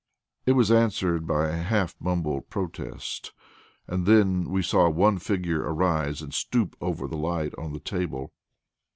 It 0.47 0.53
was 0.53 0.71
answered 0.71 1.27
by 1.27 1.49
a 1.49 1.57
half 1.61 1.95
mumbled 1.99 2.49
protest, 2.49 3.33
and 3.87 4.07
then 4.07 4.49
we 4.49 4.63
saw 4.63 4.89
one 4.89 5.19
figure 5.19 5.59
arise 5.61 6.23
and 6.23 6.33
stoop 6.33 6.75
over 6.81 7.07
the 7.07 7.17
light 7.19 7.53
on 7.59 7.71
the 7.73 7.79
table. 7.79 8.33